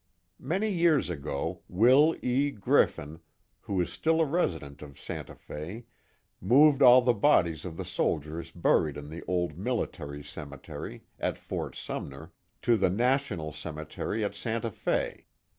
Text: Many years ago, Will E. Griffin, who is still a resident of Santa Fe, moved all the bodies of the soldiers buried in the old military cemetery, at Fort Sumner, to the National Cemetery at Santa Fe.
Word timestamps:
Many 0.39 0.71
years 0.71 1.11
ago, 1.11 1.61
Will 1.67 2.15
E. 2.23 2.49
Griffin, 2.49 3.19
who 3.59 3.79
is 3.79 3.93
still 3.93 4.19
a 4.19 4.25
resident 4.25 4.81
of 4.81 4.97
Santa 4.99 5.35
Fe, 5.35 5.85
moved 6.41 6.81
all 6.81 7.03
the 7.03 7.13
bodies 7.13 7.65
of 7.65 7.77
the 7.77 7.85
soldiers 7.85 8.49
buried 8.49 8.97
in 8.97 9.09
the 9.09 9.21
old 9.27 9.59
military 9.59 10.23
cemetery, 10.23 11.03
at 11.19 11.37
Fort 11.37 11.75
Sumner, 11.75 12.31
to 12.63 12.77
the 12.77 12.89
National 12.89 13.51
Cemetery 13.53 14.23
at 14.25 14.33
Santa 14.33 14.71
Fe. 14.71 15.27